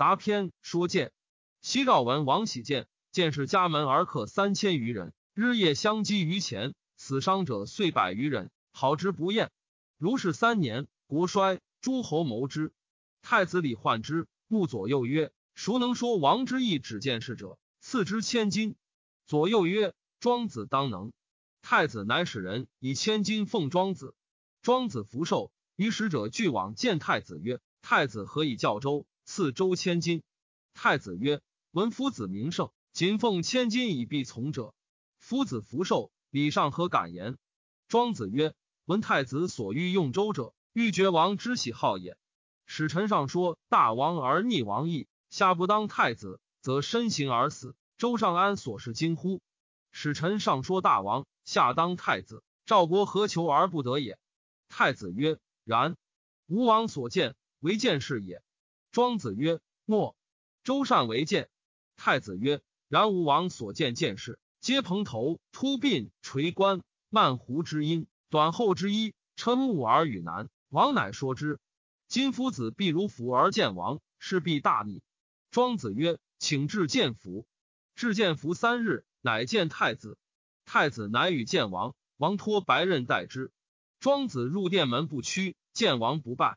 [0.00, 1.12] 杂篇说见。
[1.60, 9.50] 西赵文王喜见，见是家门而客三千余人，日夜相击于前，死伤者遂百余人，好之不厌。
[9.98, 12.72] 如是三年，国衰，诸侯谋之。
[13.20, 17.58] 太子李患之，目左右曰：“孰能说王之意只见事者？
[17.82, 18.76] 赐之千金。”
[19.28, 21.12] 左右曰：“庄子当能。”
[21.60, 24.14] 太子乃使人以千金奉庄子。
[24.62, 29.04] 庄子福寿，于使者俱往见太子曰：“太子何以教周？
[29.30, 30.24] 赐周千金。”
[30.74, 31.40] 太子曰
[31.70, 34.74] ：“闻夫子名盛，谨奉千金以必从者。
[35.18, 37.38] 夫子福寿，礼上何敢言？”
[37.86, 38.54] 庄子曰
[38.86, 42.16] ：“闻太子所欲用周者，欲绝王之喜好也。
[42.66, 47.76] 使臣上说大王而逆王意，下不当太子，则身行而死。
[47.98, 49.40] 周上安所是惊乎？
[49.92, 54.18] 使臣上说大王，下当太子，赵国何求而不得也？”
[54.68, 55.96] 太子曰：“然。
[56.48, 58.42] 吴王所见唯见是也。”
[58.92, 60.16] 庄子曰：“莫。”
[60.64, 61.48] 周善为见。
[61.96, 70.48] 太子曰：“然吴王所见见事，皆蓬头、秃鬓、垂冠、漫胡之音，短后之衣，称目而与难。
[70.68, 71.58] 王乃说之。
[72.08, 75.02] 今夫子必如服而见王，是必大逆。”
[75.50, 77.46] 庄子曰：“请至见服。”
[77.94, 80.16] 至见服三日，乃见太子。
[80.64, 83.52] 太子乃与见王，王托白刃待之。
[83.98, 86.56] 庄子入殿门不屈，见王不拜。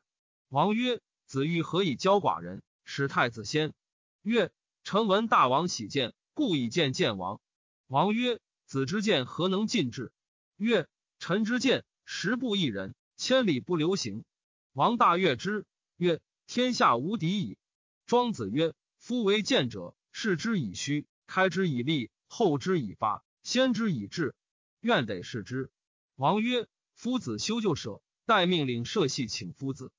[0.50, 1.02] 王曰
[1.34, 3.74] ：“子欲何以教寡人？”使太子先。
[4.22, 4.52] 曰
[4.86, 7.42] ：“臣闻大王喜见，故以见见王。”
[7.90, 10.12] 王曰：“子之见何能尽至？”
[10.58, 14.26] 曰：“臣之见，十步一人，千里不留行。”
[14.74, 15.66] 王大悦之，
[15.98, 17.58] 曰：“天下无敌矣。”
[18.06, 24.36] 庄子曰：“夫为见者，视之以虚，开之以利，后之以发，先之以治，
[24.82, 25.72] 愿得视之。”
[26.14, 29.92] 王曰：“夫子修旧舍，待命令社戏请夫子。”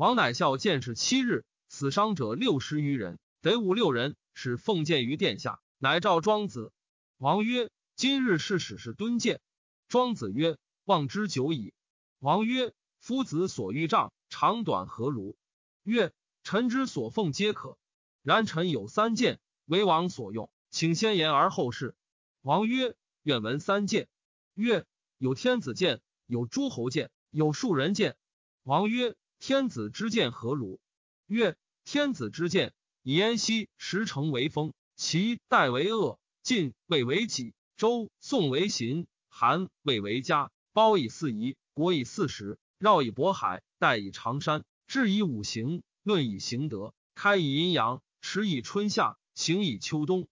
[0.00, 3.18] 王乃孝见是七日，死伤者六十余人。
[3.42, 6.72] 得五六人，使奉见于殿下，乃召庄子。
[7.18, 9.42] 王曰：“今日是使是敦谏。”
[9.88, 11.74] 庄子曰：“望之久矣。”
[12.18, 15.36] 王曰：“夫子所欲杖长短何如？”
[15.84, 16.14] 曰
[16.44, 17.76] ：“臣之所奉皆可。
[18.22, 21.94] 然臣有三谏，为王所用，请先言而后事。”
[22.40, 24.08] 王曰：“愿闻三谏。”
[24.56, 24.86] 曰
[25.18, 28.16] ：“有天子谏，有诸侯谏，有庶人谏。”
[28.64, 30.78] 王曰：“天子之剑何如？”
[31.26, 50.28] 曰：“天子之剑。”以燕西十城为封，齐代为恶，晋魏为己，周宋为秦，韩魏为家，包以四夷，国以四时，绕以渤海，代以长山，治以五行，论以行德，开以阴阳，持以春夏，行以秋冬。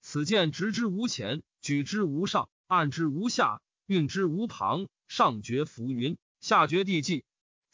[0.00, 7.24] 此见直之无前，举之无上，按之无下，运之无旁，上绝浮云，下绝地际。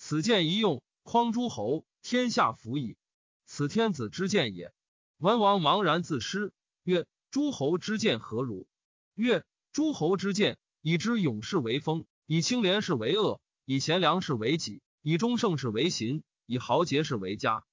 [0.00, 2.96] 此剑一用，匡诸侯，天下服矣。
[3.44, 4.72] 此天子之剑也。
[5.18, 6.52] 文王茫然自失，
[6.84, 8.68] 曰：“诸侯之剑何如？”
[9.16, 17.64] 曰：“诸侯之剑，以知勇士为锋，以清廉士为恶，以贤良士为己，以忠圣士为行，以豪杰士为家。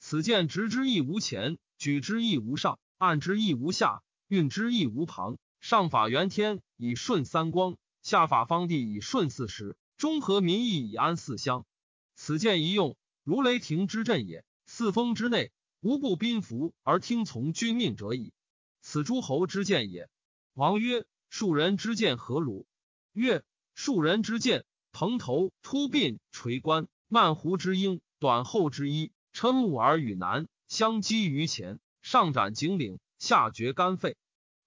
[0.00, 5.36] 此剑直之亦无前，举之亦无上，按之亦无下，运之亦无旁。
[5.60, 11.66] 上法元天，以顺三光；下法方地，以顺四时；中和民意，以安四乡。
[12.14, 18.32] 此剑一用，如雷霆之震也。”四封之内，无不宾服而听从君命者矣。
[18.80, 20.08] 此诸侯之见也。
[20.54, 22.66] 王曰：“庶人之见何如？”
[23.12, 23.44] 曰
[23.74, 34.16] ：“庶人之见，蓬头、秃鬓、垂冠、漫胡之缨，短后之衣，瞠目而与难，相击于前，上斩颈领，下绝肝肺。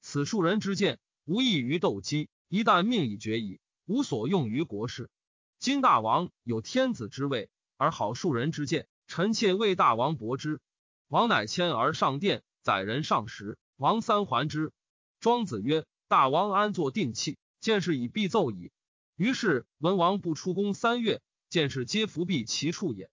[0.01, 2.29] 此庶人之见，无异于斗鸡。
[2.49, 5.09] 一旦命已决矣，无所用于国事。
[5.59, 10.59] 今大王有天子之位，而好庶人之见。”臣妾为大王博之，
[11.07, 13.57] 王乃迁而上殿，载人上食。
[13.77, 14.73] 王三还之。
[15.21, 17.37] 庄子曰：“大王安坐定气？
[17.61, 18.71] 见事以必奏矣。”
[19.15, 23.09] 于是文王不出宫三月，见事皆伏避其处也。